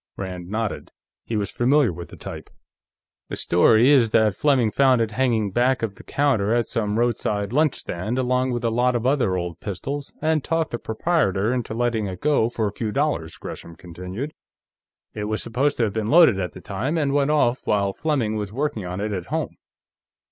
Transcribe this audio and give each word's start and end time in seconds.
Rand 0.17 0.49
nodded. 0.49 0.89
He 1.25 1.37
was 1.37 1.51
familiar 1.51 1.93
with 1.93 2.09
the 2.09 2.15
type. 2.15 2.49
"The 3.29 3.35
story 3.35 3.89
is 3.91 4.09
that 4.09 4.35
Fleming 4.35 4.71
found 4.71 4.99
it 4.99 5.11
hanging 5.11 5.51
back 5.51 5.83
of 5.83 5.93
the 5.93 6.03
counter 6.03 6.55
at 6.55 6.65
some 6.65 6.97
roadside 6.97 7.53
lunch 7.53 7.75
stand, 7.75 8.17
along 8.17 8.49
with 8.49 8.63
a 8.65 8.71
lot 8.71 8.95
of 8.95 9.05
other 9.05 9.37
old 9.37 9.59
pistols, 9.59 10.11
and 10.19 10.43
talked 10.43 10.71
the 10.71 10.79
proprietor 10.79 11.53
into 11.53 11.75
letting 11.75 12.07
it 12.07 12.19
go 12.19 12.49
for 12.49 12.65
a 12.67 12.73
few 12.73 12.91
dollars," 12.91 13.37
Gresham 13.37 13.75
continued. 13.75 14.33
"It 15.13 15.25
was 15.25 15.43
supposed 15.43 15.77
to 15.77 15.83
have 15.83 15.93
been 15.93 16.07
loaded 16.09 16.39
at 16.39 16.53
the 16.53 16.61
time, 16.61 16.97
and 16.97 17.13
went 17.13 17.29
off 17.29 17.61
while 17.65 17.93
Fleming 17.93 18.35
was 18.35 18.51
working 18.51 18.83
on 18.83 18.99
it, 18.99 19.13
at 19.13 19.27
home." 19.27 19.55